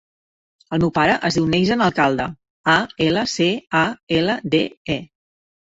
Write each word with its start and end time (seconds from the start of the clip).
El 0.77 0.79
meu 0.83 0.91
pare 0.95 1.17
es 1.29 1.37
diu 1.39 1.45
Neizan 1.51 1.83
Alcalde: 1.89 2.27
a, 2.75 2.77
ela, 3.11 3.27
ce, 3.37 3.51
a, 3.83 3.85
ela, 4.19 4.41
de, 4.59 4.67
e. 4.99 5.01